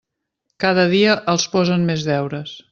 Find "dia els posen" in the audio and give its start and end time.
0.95-1.87